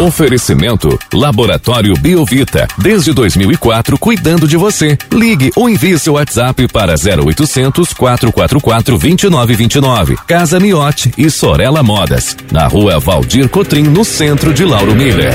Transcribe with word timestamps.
Oferecimento 0.00 0.98
Laboratório 1.12 1.92
Biovita. 1.92 2.66
Desde 2.78 3.12
2004, 3.12 3.98
cuidando 3.98 4.48
de 4.48 4.56
você. 4.56 4.96
Ligue 5.12 5.50
ou 5.54 5.68
envie 5.68 5.98
seu 5.98 6.14
WhatsApp 6.14 6.66
para 6.68 6.94
0800 6.94 7.92
444 7.92 8.96
2929. 8.96 10.16
Casa 10.26 10.58
Miote 10.58 11.12
e 11.18 11.28
Sorella 11.28 11.82
Modas. 11.82 12.34
Na 12.50 12.66
rua 12.66 12.98
Valdir 12.98 13.50
Cotrim, 13.50 13.82
no 13.82 14.02
centro 14.02 14.54
de 14.54 14.64
Lauro 14.64 14.94
Miller. 14.94 15.34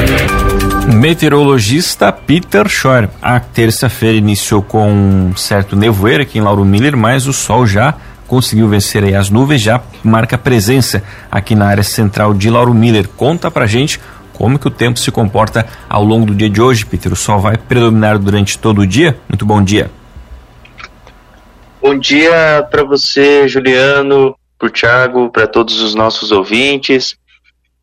Meteorologista 0.91 2.11
Peter 2.11 2.67
Schor. 2.67 3.07
A 3.21 3.39
terça-feira 3.39 4.17
iniciou 4.17 4.63
com 4.63 4.91
um 4.91 5.35
certo 5.35 5.75
nevoeiro 5.75 6.23
aqui 6.23 6.39
em 6.39 6.41
Lauro 6.41 6.65
Miller, 6.65 6.97
mas 6.97 7.27
o 7.27 7.33
sol 7.33 7.67
já 7.67 7.93
conseguiu 8.27 8.67
vencer 8.67 9.15
as 9.15 9.29
nuvens, 9.29 9.61
já 9.61 9.79
marca 10.03 10.39
presença 10.39 11.03
aqui 11.31 11.53
na 11.53 11.67
área 11.67 11.83
central 11.83 12.33
de 12.33 12.49
Lauro 12.49 12.73
Miller. 12.73 13.07
Conta 13.07 13.51
pra 13.51 13.67
gente 13.67 13.99
como 14.37 14.59
que 14.59 14.67
o 14.67 14.71
tempo 14.71 14.99
se 14.99 15.11
comporta 15.11 15.65
ao 15.89 16.03
longo 16.03 16.25
do 16.25 16.35
dia 16.35 16.49
de 16.49 16.61
hoje, 16.61 16.85
Peter? 16.85 17.11
O 17.11 17.15
sol 17.15 17.39
vai 17.39 17.57
predominar 17.57 18.19
durante 18.19 18.59
todo 18.59 18.81
o 18.81 18.87
dia? 18.87 19.17
Muito 19.29 19.45
bom 19.45 19.63
dia. 19.63 19.89
Bom 21.81 21.97
dia 21.97 22.67
para 22.69 22.83
você, 22.83 23.47
Juliano, 23.47 24.35
para 24.59 24.67
o 24.67 24.71
Thiago, 24.71 25.29
para 25.29 25.47
todos 25.47 25.81
os 25.81 25.95
nossos 25.95 26.31
ouvintes. 26.31 27.15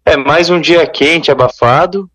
É 0.05 0.16
mais 0.16 0.51
um 0.51 0.61
dia 0.61 0.87
quente, 0.87 1.30
abafado. 1.30 2.09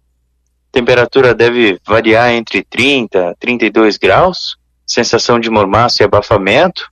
Temperatura 0.72 1.34
deve 1.34 1.80
variar 1.85 2.32
entre 2.32 2.63
30 2.63 3.32
e 3.32 3.35
32 3.40 3.98
graus. 3.98 4.55
Sensação 4.85 5.40
de 5.40 5.49
mormaço 5.49 6.02
e 6.02 6.05
abafamento. 6.05 6.90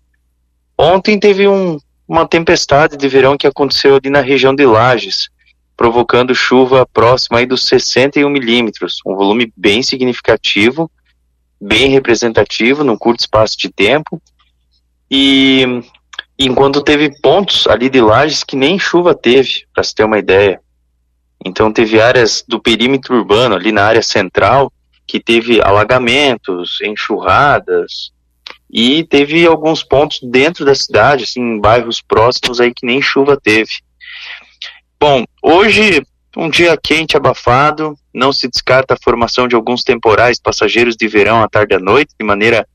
Ontem 0.77 1.19
teve 1.19 1.47
um, 1.47 1.77
uma 2.07 2.27
tempestade 2.27 2.97
de 2.97 3.07
verão 3.07 3.37
que 3.37 3.47
aconteceu 3.47 3.95
ali 3.95 4.09
na 4.09 4.21
região 4.21 4.55
de 4.55 4.65
Lages 4.65 5.29
provocando 5.75 6.33
chuva 6.33 6.85
próxima 6.85 7.39
aí 7.39 7.45
dos 7.45 7.65
61 7.67 8.29
milímetros, 8.29 8.97
um 9.05 9.15
volume 9.15 9.51
bem 9.55 9.83
significativo, 9.83 10.89
bem 11.59 11.89
representativo 11.89 12.83
num 12.83 12.97
curto 12.97 13.21
espaço 13.21 13.57
de 13.57 13.69
tempo. 13.69 14.21
E 15.09 15.81
enquanto 16.37 16.81
teve 16.81 17.19
pontos 17.21 17.67
ali 17.67 17.89
de 17.89 18.01
lajes 18.01 18.43
que 18.43 18.55
nem 18.55 18.79
chuva 18.79 19.13
teve, 19.13 19.65
para 19.73 19.83
se 19.83 19.93
ter 19.93 20.03
uma 20.03 20.19
ideia. 20.19 20.59
Então 21.43 21.71
teve 21.71 22.01
áreas 22.01 22.43
do 22.47 22.59
perímetro 22.59 23.15
urbano, 23.15 23.55
ali 23.55 23.71
na 23.71 23.83
área 23.83 24.01
central, 24.01 24.71
que 25.05 25.19
teve 25.19 25.61
alagamentos, 25.61 26.79
enxurradas, 26.81 28.11
e 28.71 29.03
teve 29.03 29.45
alguns 29.45 29.83
pontos 29.83 30.19
dentro 30.21 30.65
da 30.65 30.73
cidade, 30.73 31.23
assim, 31.23 31.39
em 31.39 31.59
bairros 31.59 32.01
próximos 32.01 32.59
aí 32.59 32.73
que 32.73 32.85
nem 32.85 33.01
chuva 33.01 33.39
teve. 33.41 33.84
Bom, 35.07 35.23
hoje 35.39 36.01
um 36.35 36.49
dia 36.49 36.75
quente, 36.75 37.15
abafado, 37.15 37.95
não 38.11 38.33
se 38.33 38.47
descarta 38.47 38.95
a 38.95 38.97
formação 38.99 39.47
de 39.47 39.53
alguns 39.53 39.83
temporais 39.83 40.39
passageiros 40.39 40.95
de 40.95 41.07
verão 41.07 41.43
à 41.43 41.47
tarde 41.47 41.75
e 41.75 41.77
à 41.77 41.79
noite, 41.79 42.15
de 42.19 42.25
maneira 42.25 42.67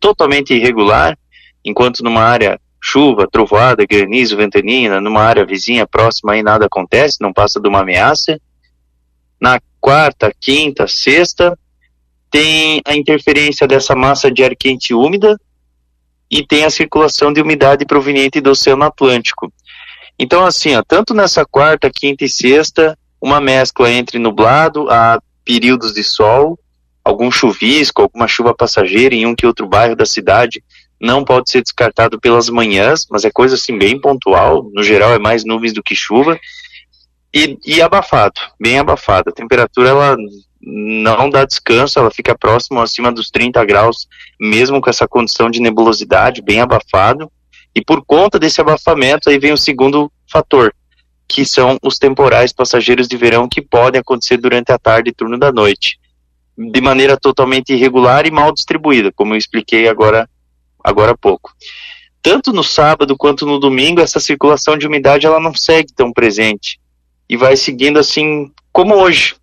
totalmente 0.00 0.52
irregular, 0.52 1.16
enquanto 1.64 2.02
numa 2.02 2.22
área 2.22 2.60
chuva, 2.82 3.28
trovoada, 3.30 3.86
granizo, 3.86 4.36
ventania, 4.36 5.00
numa 5.00 5.22
área 5.22 5.46
vizinha 5.46 5.86
próxima 5.86 6.32
aí 6.32 6.42
nada 6.42 6.66
acontece, 6.66 7.18
não 7.20 7.32
passa 7.32 7.60
de 7.60 7.68
uma 7.68 7.82
ameaça. 7.82 8.36
Na 9.40 9.60
quarta, 9.80 10.34
quinta, 10.40 10.88
sexta, 10.88 11.56
tem 12.28 12.82
a 12.84 12.96
interferência 12.96 13.64
dessa 13.68 13.94
massa 13.94 14.28
de 14.28 14.42
ar 14.42 14.56
quente 14.56 14.92
úmida 14.92 15.38
e 16.28 16.44
tem 16.44 16.64
a 16.64 16.70
circulação 16.70 17.32
de 17.32 17.40
umidade 17.40 17.86
proveniente 17.86 18.40
do 18.40 18.50
Oceano 18.50 18.82
Atlântico. 18.82 19.52
Então, 20.18 20.44
assim, 20.44 20.74
ó, 20.74 20.82
tanto 20.82 21.12
nessa 21.12 21.44
quarta, 21.44 21.90
quinta 21.90 22.24
e 22.24 22.28
sexta, 22.28 22.98
uma 23.20 23.40
mescla 23.40 23.90
entre 23.90 24.18
nublado 24.18 24.88
a 24.90 25.20
períodos 25.44 25.92
de 25.92 26.02
sol, 26.02 26.58
algum 27.04 27.30
chuvisco, 27.30 28.02
alguma 28.02 28.26
chuva 28.26 28.54
passageira 28.54 29.14
em 29.14 29.26
um 29.26 29.34
que 29.34 29.46
outro 29.46 29.66
bairro 29.66 29.94
da 29.94 30.06
cidade, 30.06 30.62
não 31.00 31.24
pode 31.24 31.50
ser 31.50 31.62
descartado 31.62 32.18
pelas 32.18 32.48
manhãs, 32.48 33.06
mas 33.10 33.24
é 33.24 33.30
coisa 33.30 33.54
assim 33.54 33.76
bem 33.76 34.00
pontual, 34.00 34.68
no 34.72 34.82
geral 34.82 35.12
é 35.12 35.18
mais 35.18 35.44
nuvens 35.44 35.72
do 35.72 35.82
que 35.82 35.94
chuva, 35.94 36.38
e, 37.34 37.58
e 37.66 37.82
abafado, 37.82 38.40
bem 38.58 38.78
abafado. 38.78 39.28
A 39.28 39.32
temperatura 39.32 39.90
ela 39.90 40.16
não 40.60 41.28
dá 41.28 41.44
descanso, 41.44 41.98
ela 41.98 42.10
fica 42.10 42.36
próximo 42.36 42.80
acima 42.80 43.12
dos 43.12 43.30
30 43.30 43.62
graus, 43.64 44.08
mesmo 44.40 44.80
com 44.80 44.88
essa 44.88 45.06
condição 45.06 45.50
de 45.50 45.60
nebulosidade, 45.60 46.42
bem 46.42 46.60
abafado. 46.60 47.30
E 47.76 47.84
por 47.84 48.02
conta 48.02 48.38
desse 48.38 48.58
abafamento, 48.58 49.28
aí 49.28 49.38
vem 49.38 49.52
o 49.52 49.58
segundo 49.58 50.10
fator, 50.26 50.74
que 51.28 51.44
são 51.44 51.76
os 51.82 51.98
temporais 51.98 52.50
passageiros 52.50 53.06
de 53.06 53.18
verão 53.18 53.46
que 53.46 53.60
podem 53.60 54.00
acontecer 54.00 54.38
durante 54.38 54.72
a 54.72 54.78
tarde 54.78 55.10
e 55.10 55.12
turno 55.12 55.38
da 55.38 55.52
noite, 55.52 55.98
de 56.56 56.80
maneira 56.80 57.18
totalmente 57.18 57.74
irregular 57.74 58.26
e 58.26 58.30
mal 58.30 58.50
distribuída, 58.50 59.12
como 59.12 59.34
eu 59.34 59.36
expliquei 59.36 59.88
agora, 59.88 60.26
agora 60.82 61.12
há 61.12 61.16
pouco. 61.18 61.52
Tanto 62.22 62.50
no 62.50 62.64
sábado 62.64 63.14
quanto 63.14 63.44
no 63.44 63.58
domingo, 63.58 64.00
essa 64.00 64.18
circulação 64.18 64.78
de 64.78 64.86
umidade 64.86 65.26
ela 65.26 65.38
não 65.38 65.54
segue 65.54 65.92
tão 65.92 66.10
presente 66.10 66.80
e 67.28 67.36
vai 67.36 67.58
seguindo 67.58 67.98
assim 67.98 68.50
como 68.72 68.94
hoje. 68.94 69.36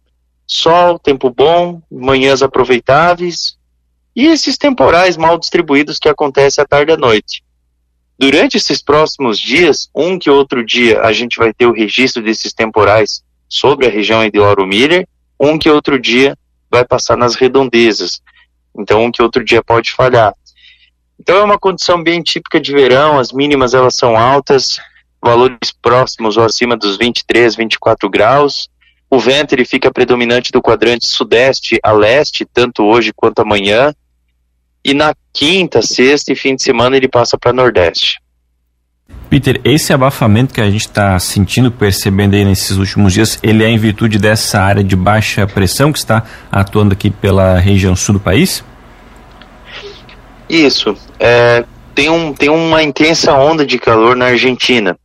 Sol, 0.47 0.97
tempo 0.97 1.29
bom, 1.29 1.83
manhãs 1.89 2.41
aproveitáveis 2.41 3.59
e 4.15 4.25
esses 4.25 4.57
temporais 4.57 5.17
mal 5.17 5.38
distribuídos 5.38 6.00
que 6.00 6.09
acontecem 6.09 6.63
à 6.63 6.65
tarde 6.65 6.91
e 6.91 6.95
à 6.95 6.97
noite. 6.97 7.43
Durante 8.23 8.56
esses 8.56 8.81
próximos 8.81 9.38
dias, 9.38 9.89
um 9.94 10.17
que 10.17 10.29
outro 10.29 10.66
dia, 10.66 11.01
a 11.01 11.11
gente 11.11 11.38
vai 11.38 11.53
ter 11.53 11.66
o 11.66 11.73
registro 11.73 12.23
desses 12.23 12.53
temporais 12.53 13.22
sobre 13.50 13.85
a 13.85 13.89
região 13.89 14.25
de 14.29 14.39
Lauro 14.39 14.66
Miller, 14.66 15.06
um 15.38 15.59
que 15.59 15.69
outro 15.69 16.00
dia 16.00 16.33
vai 16.72 16.85
passar 16.85 17.17
nas 17.17 17.35
redondezas. 17.35 18.22
Então, 18.79 19.03
um 19.03 19.12
que 19.12 19.22
outro 19.22 19.44
dia 19.44 19.62
pode 19.62 19.91
falhar. 19.91 20.33
Então, 21.19 21.35
é 21.35 21.44
uma 21.44 21.59
condição 21.59 22.01
bem 22.01 22.22
típica 22.22 22.62
de 22.62 22.72
verão, 22.72 23.19
as 23.19 23.33
mínimas 23.33 23.73
elas 23.73 23.97
são 23.97 24.16
altas, 24.16 24.79
valores 25.22 25.73
próximos 25.81 26.38
ou 26.38 26.45
acima 26.45 26.78
dos 26.78 26.95
23, 26.95 27.57
24 27.57 28.09
graus. 28.09 28.69
O 29.09 29.19
vento 29.19 29.51
ele 29.51 29.66
fica 29.66 29.91
predominante 29.91 30.50
do 30.50 30.62
quadrante 30.62 31.07
sudeste 31.07 31.78
a 31.83 31.91
leste, 31.91 32.45
tanto 32.45 32.85
hoje 32.85 33.12
quanto 33.13 33.41
amanhã 33.41 33.94
e 34.83 34.94
na 34.94 35.13
quinta, 35.31 35.81
sexta 35.81 36.33
e 36.33 36.35
fim 36.35 36.55
de 36.55 36.63
semana 36.63 36.97
ele 36.97 37.07
passa 37.07 37.38
para 37.38 37.53
Nordeste. 37.53 38.21
Peter, 39.29 39.59
esse 39.63 39.91
abafamento 39.91 40.53
que 40.53 40.61
a 40.61 40.69
gente 40.69 40.81
está 40.81 41.17
sentindo, 41.17 41.71
percebendo 41.71 42.35
aí 42.35 42.45
nesses 42.45 42.77
últimos 42.77 43.13
dias, 43.13 43.39
ele 43.41 43.63
é 43.63 43.67
em 43.67 43.77
virtude 43.77 44.19
dessa 44.19 44.59
área 44.59 44.83
de 44.83 44.95
baixa 44.95 45.47
pressão 45.47 45.91
que 45.91 45.97
está 45.97 46.23
atuando 46.51 46.94
aqui 46.94 47.09
pela 47.09 47.57
região 47.57 47.95
sul 47.95 48.13
do 48.13 48.19
país? 48.19 48.63
Isso. 50.47 50.95
É, 51.19 51.65
tem, 51.95 52.09
um, 52.09 52.33
tem 52.33 52.50
uma 52.50 52.83
intensa 52.83 53.33
onda 53.33 53.65
de 53.65 53.79
calor 53.79 54.15
na 54.15 54.27
Argentina. 54.27 54.95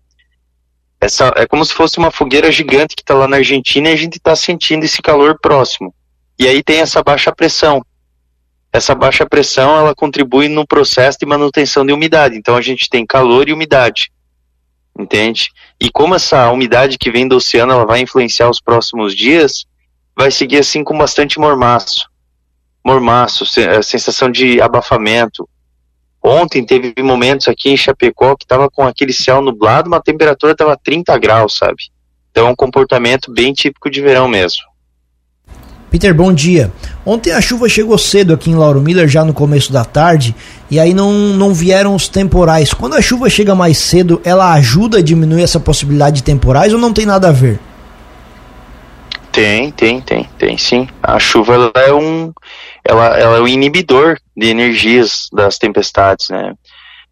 Essa, 1.00 1.32
é 1.36 1.46
como 1.46 1.64
se 1.64 1.72
fosse 1.72 1.96
uma 1.96 2.10
fogueira 2.10 2.50
gigante 2.50 2.96
que 2.96 3.02
está 3.02 3.14
lá 3.14 3.26
na 3.28 3.36
Argentina 3.36 3.88
e 3.88 3.92
a 3.92 3.96
gente 3.96 4.16
está 4.16 4.34
sentindo 4.36 4.84
esse 4.84 5.00
calor 5.00 5.38
próximo. 5.40 5.94
E 6.38 6.46
aí 6.46 6.62
tem 6.62 6.80
essa 6.80 7.02
baixa 7.02 7.32
pressão 7.32 7.82
essa 8.72 8.94
baixa 8.94 9.26
pressão 9.26 9.76
ela 9.76 9.94
contribui 9.94 10.48
no 10.48 10.66
processo 10.66 11.18
de 11.18 11.26
manutenção 11.26 11.84
de 11.84 11.92
umidade. 11.92 12.36
Então 12.36 12.56
a 12.56 12.60
gente 12.60 12.88
tem 12.88 13.06
calor 13.06 13.48
e 13.48 13.52
umidade, 13.52 14.12
entende? 14.98 15.50
E 15.80 15.90
como 15.90 16.14
essa 16.14 16.50
umidade 16.50 16.98
que 16.98 17.10
vem 17.10 17.26
do 17.26 17.36
oceano 17.36 17.72
ela 17.72 17.86
vai 17.86 18.00
influenciar 18.00 18.50
os 18.50 18.60
próximos 18.60 19.14
dias, 19.14 19.66
vai 20.16 20.30
seguir 20.30 20.58
assim 20.58 20.84
com 20.84 20.98
bastante 20.98 21.38
mormaço, 21.38 22.08
mormaço, 22.84 23.44
eh, 23.60 23.82
sensação 23.82 24.30
de 24.30 24.60
abafamento. 24.60 25.48
Ontem 26.22 26.64
teve 26.64 26.92
momentos 27.00 27.48
aqui 27.48 27.70
em 27.70 27.76
Chapecó 27.76 28.37
que 28.37 28.44
estava 28.44 28.69
com 28.69 28.82
aquele 28.82 29.12
céu 29.12 29.40
nublado, 29.40 29.88
uma 29.88 30.02
temperatura 30.02 30.52
estava 30.52 30.76
30 30.76 31.16
graus, 31.19 31.56
sabe? 31.56 31.84
Então 32.31 32.48
é 32.48 32.50
um 32.50 32.56
comportamento 32.56 33.32
bem 33.32 33.52
típico 33.52 33.90
de 33.90 34.00
verão 34.00 34.28
mesmo. 34.28 34.62
Peter, 35.90 36.12
bom 36.14 36.32
dia. 36.32 36.70
Ontem 37.05 37.32
a 37.32 37.40
chuva 37.40 37.69
chegou 37.69 37.96
cedo 37.96 38.35
aqui 38.35 38.50
em 38.50 38.55
Lauro 38.55 38.81
Miller, 38.81 39.08
já 39.08 39.25
no 39.25 39.32
começo 39.32 39.73
da 39.73 39.85
tarde, 39.85 40.35
e 40.70 40.79
aí 40.79 40.93
não, 40.93 41.12
não 41.12 41.55
vieram 41.55 41.94
os 41.94 42.08
temporais. 42.08 42.75
Quando 42.75 42.94
a 42.94 43.00
chuva 43.00 43.31
chega 43.31 43.55
mais 43.55 43.79
cedo, 43.79 44.20
ela 44.23 44.52
ajuda 44.52 44.99
a 44.99 45.02
diminuir 45.02 45.43
essa 45.43 45.58
possibilidade 45.58 46.17
de 46.17 46.23
temporais 46.23 46.73
ou 46.73 46.79
não 46.79 46.93
tem 46.93 47.06
nada 47.06 47.29
a 47.29 47.32
ver? 47.32 47.58
Tem, 49.32 49.70
tem, 49.70 50.00
tem, 50.00 50.29
tem 50.37 50.58
sim. 50.58 50.88
A 51.02 51.19
chuva 51.19 51.55
ela 51.55 51.73
é 51.76 51.93
um, 51.93 52.32
ela, 52.84 53.19
ela 53.19 53.37
é 53.38 53.41
um 53.41 53.49
inibidor 53.49 54.19
de 54.37 54.49
energias 54.49 55.29
das 55.32 55.58
tempestades, 55.58 56.29
né? 56.29 56.52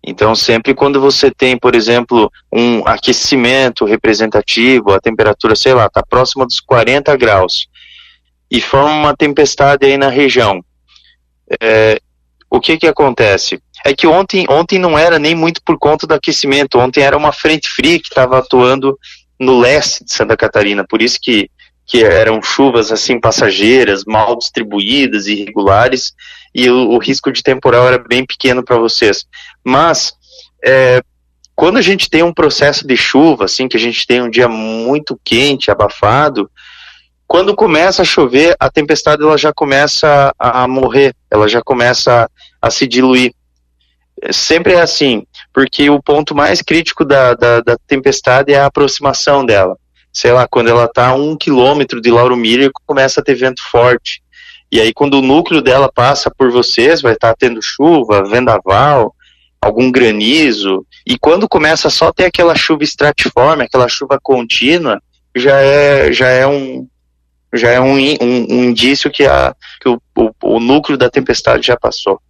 Então, 0.04 0.34
sempre 0.36 0.72
quando 0.72 1.00
você 1.00 1.32
tem, 1.32 1.58
por 1.58 1.74
exemplo, 1.74 2.30
um 2.52 2.86
aquecimento 2.86 3.84
representativo, 3.84 4.92
a 4.92 5.00
temperatura, 5.00 5.56
sei 5.56 5.74
lá, 5.74 5.86
está 5.86 6.00
próxima 6.00 6.46
dos 6.46 6.60
40 6.60 7.16
graus, 7.16 7.66
e 8.50 8.60
forma 8.60 8.92
uma 8.92 9.16
tempestade 9.16 9.86
aí 9.86 9.96
na 9.96 10.08
região. 10.08 10.64
É, 11.60 12.00
o 12.50 12.60
que 12.60 12.76
que 12.76 12.86
acontece? 12.86 13.60
É 13.84 13.94
que 13.94 14.06
ontem, 14.06 14.46
ontem 14.48 14.78
não 14.78 14.98
era 14.98 15.18
nem 15.18 15.34
muito 15.34 15.62
por 15.62 15.78
conta 15.78 16.06
do 16.06 16.14
aquecimento, 16.14 16.78
ontem 16.78 17.02
era 17.02 17.16
uma 17.16 17.32
frente 17.32 17.68
fria 17.68 17.98
que 17.98 18.08
estava 18.08 18.38
atuando 18.38 18.98
no 19.38 19.58
leste 19.58 20.04
de 20.04 20.12
Santa 20.12 20.36
Catarina, 20.36 20.84
por 20.88 21.02
isso 21.02 21.18
que 21.20 21.50
que 21.86 22.02
eram 22.02 22.42
chuvas 22.42 22.90
assim 22.90 23.20
passageiras, 23.20 24.04
mal 24.04 24.36
distribuídas, 24.36 25.28
irregulares, 25.28 26.12
e 26.52 26.68
o, 26.68 26.90
o 26.90 26.98
risco 26.98 27.30
de 27.30 27.42
temporal 27.42 27.86
era 27.86 27.98
bem 27.98 28.26
pequeno 28.26 28.64
para 28.64 28.76
vocês. 28.76 29.24
Mas 29.64 30.12
é, 30.64 31.00
quando 31.54 31.76
a 31.76 31.82
gente 31.82 32.10
tem 32.10 32.22
um 32.22 32.34
processo 32.34 32.86
de 32.86 32.96
chuva, 32.96 33.44
assim, 33.44 33.68
que 33.68 33.76
a 33.76 33.80
gente 33.80 34.04
tem 34.06 34.20
um 34.20 34.28
dia 34.28 34.48
muito 34.48 35.18
quente, 35.24 35.70
abafado, 35.70 36.50
quando 37.26 37.54
começa 37.54 38.02
a 38.02 38.04
chover, 38.04 38.54
a 38.58 38.70
tempestade 38.70 39.22
ela 39.22 39.36
já 39.36 39.52
começa 39.52 40.32
a 40.38 40.66
morrer, 40.68 41.14
ela 41.30 41.48
já 41.48 41.62
começa 41.62 42.30
a, 42.60 42.70
se 42.70 42.86
diluir. 42.86 43.32
Sempre 44.30 44.74
é 44.74 44.80
assim, 44.80 45.26
porque 45.52 45.90
o 45.90 46.02
ponto 46.02 46.34
mais 46.34 46.62
crítico 46.62 47.04
da, 47.04 47.34
da, 47.34 47.60
da 47.60 47.76
tempestade 47.86 48.52
é 48.52 48.58
a 48.58 48.66
aproximação 48.66 49.44
dela 49.44 49.76
sei 50.16 50.32
lá, 50.32 50.48
quando 50.48 50.70
ela 50.70 50.86
está 50.86 51.08
a 51.08 51.14
um 51.14 51.36
quilômetro 51.36 52.00
de 52.00 52.10
Lauro 52.10 52.38
Miller, 52.38 52.70
começa 52.86 53.20
a 53.20 53.22
ter 53.22 53.34
vento 53.34 53.60
forte. 53.70 54.22
E 54.72 54.80
aí, 54.80 54.90
quando 54.90 55.18
o 55.18 55.22
núcleo 55.22 55.60
dela 55.60 55.92
passa 55.92 56.30
por 56.30 56.50
vocês, 56.50 57.02
vai 57.02 57.12
estar 57.12 57.28
tá 57.28 57.36
tendo 57.38 57.60
chuva, 57.60 58.24
vendaval, 58.24 59.14
algum 59.60 59.92
granizo. 59.92 60.86
E 61.06 61.18
quando 61.18 61.46
começa 61.46 61.90
só 61.90 62.10
ter 62.10 62.24
aquela 62.24 62.54
chuva 62.54 62.82
estratiforme, 62.82 63.64
aquela 63.64 63.88
chuva 63.88 64.18
contínua, 64.22 65.02
já 65.36 65.60
é, 65.60 66.10
já 66.10 66.28
é 66.28 66.46
um 66.46 66.88
já 67.52 67.70
é 67.70 67.80
um, 67.80 67.96
um, 67.96 68.46
um 68.50 68.64
indício 68.64 69.10
que, 69.10 69.24
a, 69.24 69.54
que 69.80 69.88
o, 69.88 70.00
o, 70.16 70.30
o, 70.42 70.60
núcleo 70.60 70.98
da 70.98 71.10
tempestade 71.10 71.66
já 71.66 71.76
passou. 71.76 72.20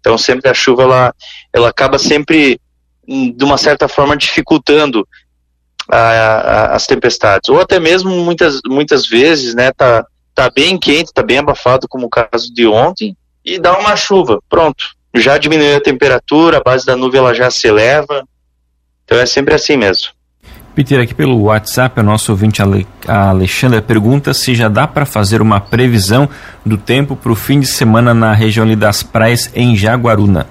Então 0.00 0.18
sempre 0.18 0.50
a 0.50 0.54
chuva 0.54 0.82
ela, 0.82 1.14
ela 1.52 1.68
acaba 1.68 1.98
sempre 1.98 2.60
hum, 3.08 3.32
de 3.32 3.44
uma 3.44 3.56
certa 3.56 3.88
forma 3.88 4.16
dificultando 4.16 5.06
a, 5.88 5.98
a, 5.98 6.74
as 6.74 6.86
tempestades. 6.86 7.48
Ou 7.48 7.60
até 7.60 7.78
mesmo 7.78 8.10
muitas, 8.10 8.60
muitas 8.66 9.06
vezes, 9.06 9.54
né, 9.54 9.72
tá, 9.72 10.06
tá 10.34 10.50
bem 10.50 10.78
quente, 10.78 11.12
tá 11.12 11.22
bem 11.22 11.38
abafado, 11.38 11.88
como 11.88 12.06
o 12.06 12.10
caso 12.10 12.52
de 12.52 12.66
ontem, 12.66 13.16
e 13.44 13.58
dá 13.58 13.78
uma 13.78 13.96
chuva, 13.96 14.40
pronto. 14.48 14.84
Já 15.14 15.38
diminuiu 15.38 15.76
a 15.76 15.80
temperatura, 15.80 16.58
a 16.58 16.62
base 16.62 16.84
da 16.84 16.96
nuvem 16.96 17.20
ela 17.20 17.34
já 17.34 17.50
se 17.50 17.68
eleva. 17.68 18.26
Então 19.04 19.18
é 19.18 19.26
sempre 19.26 19.54
assim 19.54 19.76
mesmo. 19.76 20.08
Peter, 20.74 21.00
aqui 21.00 21.14
pelo 21.14 21.40
WhatsApp, 21.42 22.00
o 22.00 22.02
nosso 22.02 22.32
ouvinte 22.32 22.60
Ale 22.60 22.84
Alexandre 23.06 23.80
pergunta 23.80 24.34
se 24.34 24.56
já 24.56 24.68
dá 24.68 24.88
para 24.88 25.06
fazer 25.06 25.40
uma 25.40 25.60
previsão 25.60 26.28
do 26.66 26.76
tempo 26.76 27.14
para 27.14 27.30
o 27.30 27.36
fim 27.36 27.60
de 27.60 27.66
semana 27.66 28.12
na 28.12 28.32
região 28.32 28.66
ali 28.66 28.74
das 28.74 29.00
praias 29.00 29.48
em 29.54 29.76
Jaguaruna. 29.76 30.48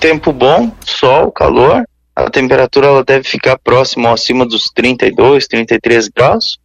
Tempo 0.00 0.32
bom, 0.32 0.72
sol, 0.84 1.30
calor, 1.30 1.84
a 2.14 2.28
temperatura 2.28 2.88
ela 2.88 3.04
deve 3.04 3.28
ficar 3.28 3.56
próximo 3.56 4.08
acima 4.08 4.44
dos 4.44 4.64
32, 4.74 5.46
33 5.46 6.08
graus. 6.08 6.58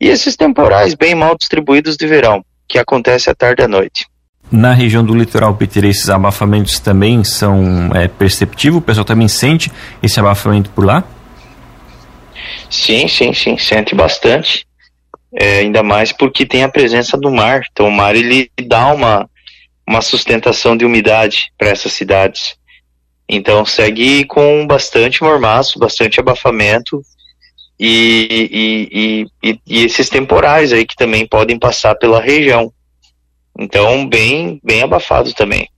E 0.00 0.08
esses 0.08 0.36
temporais 0.36 0.94
bem 0.94 1.16
mal 1.16 1.36
distribuídos 1.36 1.96
de 1.96 2.06
verão, 2.06 2.44
que 2.68 2.78
acontece 2.78 3.28
à 3.28 3.34
tarde 3.34 3.62
e 3.62 3.64
à 3.64 3.68
noite. 3.68 4.06
Na 4.52 4.74
região 4.74 5.02
do 5.02 5.14
litoral 5.14 5.54
Peter, 5.56 5.86
esses 5.86 6.10
abafamentos 6.10 6.78
também 6.78 7.24
são 7.24 7.90
é? 7.94 8.04
O 8.70 8.80
pessoal 8.82 9.04
também 9.04 9.26
sente 9.26 9.72
esse 10.02 10.20
abafamento 10.20 10.68
por 10.70 10.84
lá? 10.84 11.02
Sim, 12.68 13.08
sim, 13.08 13.32
sim, 13.32 13.56
sente 13.56 13.94
bastante. 13.94 14.66
É, 15.34 15.60
ainda 15.60 15.82
mais 15.82 16.12
porque 16.12 16.44
tem 16.44 16.62
a 16.62 16.68
presença 16.68 17.16
do 17.16 17.30
mar. 17.30 17.62
Então 17.72 17.88
o 17.88 17.90
mar 17.90 18.14
ele 18.14 18.50
dá 18.66 18.92
uma, 18.92 19.26
uma 19.88 20.02
sustentação 20.02 20.76
de 20.76 20.84
umidade 20.84 21.50
para 21.56 21.70
essas 21.70 21.92
cidades. 21.92 22.54
Então 23.26 23.64
segue 23.64 24.26
com 24.26 24.66
bastante 24.66 25.22
mormaço, 25.22 25.78
bastante 25.78 26.20
abafamento 26.20 27.00
e, 27.80 28.28
e, 28.52 29.26
e, 29.42 29.60
e, 29.66 29.84
esses 29.84 30.10
temporais 30.10 30.74
aí 30.74 30.84
que 30.84 30.94
também 30.94 31.26
podem 31.26 31.58
passar 31.58 31.94
pela 31.94 32.20
região. 32.20 32.70
Então 33.58 34.08
bem, 34.08 34.60
bem 34.62 34.82
abafado 34.82 35.32
também. 35.34 35.68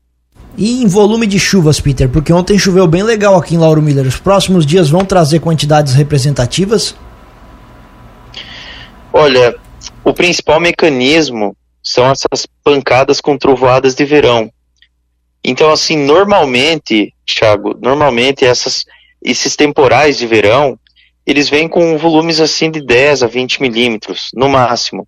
E 0.56 0.82
em 0.82 0.86
volume 0.86 1.26
de 1.26 1.38
chuvas, 1.38 1.80
Peter, 1.80 2.08
porque 2.08 2.32
ontem 2.32 2.58
choveu 2.58 2.86
bem 2.86 3.02
legal 3.02 3.36
aqui 3.36 3.54
em 3.54 3.58
Lauro 3.58 3.82
Miller. 3.82 4.06
Os 4.06 4.20
próximos 4.20 4.64
dias 4.64 4.88
vão 4.88 5.04
trazer 5.04 5.40
quantidades 5.40 5.94
representativas? 5.94 6.94
Olha, 9.12 9.54
o 10.04 10.12
principal 10.12 10.60
mecanismo 10.60 11.56
são 11.82 12.06
essas 12.06 12.46
pancadas 12.62 13.20
com 13.20 13.36
trovoadas 13.36 13.94
de 13.94 14.04
verão. 14.04 14.50
Então, 15.44 15.70
assim, 15.70 15.96
normalmente, 15.96 17.12
Thiago, 17.26 17.76
normalmente 17.80 18.44
essas, 18.44 18.84
esses 19.22 19.56
temporais 19.56 20.16
de 20.16 20.26
verão, 20.26 20.78
eles 21.26 21.48
vêm 21.48 21.68
com 21.68 21.98
volumes 21.98 22.40
assim 22.40 22.70
de 22.70 22.80
10 22.80 23.22
a 23.24 23.26
20 23.26 23.60
milímetros, 23.60 24.30
no 24.34 24.48
máximo. 24.48 25.06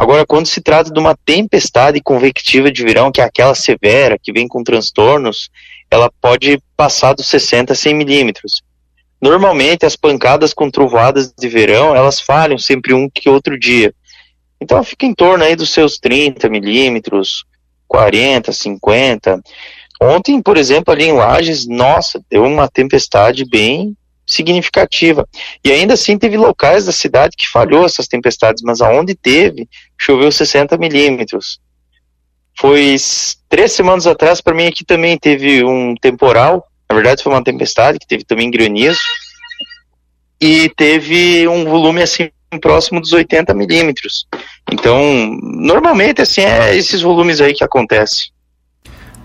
Agora, 0.00 0.24
quando 0.24 0.46
se 0.46 0.62
trata 0.62 0.90
de 0.90 0.98
uma 0.98 1.14
tempestade 1.14 2.00
convectiva 2.00 2.72
de 2.72 2.82
verão, 2.82 3.12
que 3.12 3.20
é 3.20 3.24
aquela 3.24 3.54
severa, 3.54 4.18
que 4.18 4.32
vem 4.32 4.48
com 4.48 4.64
transtornos, 4.64 5.50
ela 5.90 6.10
pode 6.22 6.58
passar 6.74 7.12
dos 7.12 7.26
60 7.26 7.74
a 7.74 7.76
100 7.76 7.94
milímetros. 7.94 8.62
Normalmente, 9.20 9.84
as 9.84 9.96
pancadas 9.96 10.54
com 10.54 10.70
trovoadas 10.70 11.30
de 11.38 11.48
verão, 11.50 11.94
elas 11.94 12.18
falham 12.18 12.56
sempre 12.56 12.94
um 12.94 13.10
que 13.10 13.28
outro 13.28 13.58
dia. 13.58 13.92
Então, 14.58 14.82
fica 14.82 15.04
em 15.04 15.12
torno 15.12 15.44
aí 15.44 15.54
dos 15.54 15.68
seus 15.68 15.98
30 15.98 16.48
milímetros, 16.48 17.44
40, 17.86 18.52
50. 18.52 19.38
Ontem, 20.00 20.40
por 20.40 20.56
exemplo, 20.56 20.94
ali 20.94 21.08
em 21.08 21.12
Lages, 21.12 21.68
nossa, 21.68 22.24
deu 22.30 22.44
uma 22.44 22.68
tempestade 22.68 23.44
bem 23.44 23.94
significativa. 24.32 25.28
E 25.64 25.70
ainda 25.70 25.94
assim 25.94 26.18
teve 26.18 26.36
locais 26.36 26.86
da 26.86 26.92
cidade 26.92 27.36
que 27.36 27.48
falhou 27.48 27.84
essas 27.84 28.08
tempestades, 28.08 28.62
mas 28.62 28.80
aonde 28.80 29.14
teve, 29.14 29.68
choveu 29.98 30.30
60 30.30 30.76
milímetros. 30.78 31.60
Foi 32.58 32.96
três 33.48 33.72
semanas 33.72 34.06
atrás, 34.06 34.40
para 34.40 34.54
mim 34.54 34.66
aqui 34.66 34.84
também 34.84 35.16
teve 35.18 35.64
um 35.64 35.94
temporal, 35.94 36.66
na 36.88 36.94
verdade 36.94 37.22
foi 37.22 37.32
uma 37.32 37.44
tempestade, 37.44 37.98
que 37.98 38.06
teve 38.06 38.24
também 38.24 38.50
granizo, 38.50 39.00
e 40.40 40.68
teve 40.70 41.46
um 41.48 41.64
volume 41.64 42.02
assim 42.02 42.30
próximo 42.60 43.00
dos 43.00 43.12
80 43.12 43.54
milímetros. 43.54 44.26
Então, 44.72 45.36
normalmente, 45.40 46.22
assim, 46.22 46.40
é 46.40 46.74
esses 46.76 47.00
volumes 47.02 47.40
aí 47.40 47.54
que 47.54 47.62
acontecem. 47.62 48.30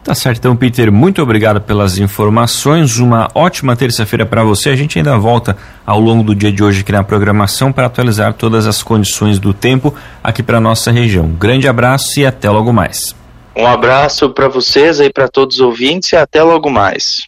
Tá 0.05 0.13
certo, 0.13 0.37
então, 0.37 0.55
Peter, 0.55 0.91
muito 0.91 1.19
obrigado 1.19 1.59
pelas 1.59 1.97
informações. 1.97 2.99
Uma 2.99 3.27
ótima 3.33 3.75
terça-feira 3.75 4.23
para 4.23 4.43
você. 4.43 4.69
A 4.69 4.75
gente 4.75 4.99
ainda 4.99 5.17
volta 5.17 5.57
ao 5.83 5.99
longo 5.99 6.23
do 6.23 6.35
dia 6.35 6.51
de 6.51 6.63
hoje 6.63 6.81
aqui 6.81 6.91
na 6.91 7.03
programação 7.03 7.71
para 7.71 7.87
atualizar 7.87 8.35
todas 8.35 8.67
as 8.67 8.83
condições 8.83 9.39
do 9.39 9.51
tempo 9.51 9.91
aqui 10.23 10.43
para 10.43 10.59
nossa 10.59 10.91
região. 10.91 11.29
Grande 11.29 11.67
abraço 11.67 12.19
e 12.19 12.25
até 12.25 12.47
logo 12.47 12.71
mais. 12.71 13.15
Um 13.55 13.65
abraço 13.65 14.29
para 14.29 14.47
vocês 14.47 14.99
e 14.99 15.09
para 15.09 15.27
todos 15.27 15.55
os 15.55 15.61
ouvintes 15.61 16.11
e 16.11 16.15
até 16.15 16.43
logo 16.43 16.69
mais. 16.69 17.25